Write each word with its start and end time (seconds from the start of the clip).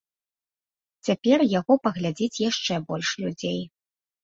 Цяпер 1.07 1.37
яго 1.59 1.77
паглядзіць 1.85 2.41
яшчэ 2.49 2.73
больш 2.91 3.09
людзей. 3.23 3.63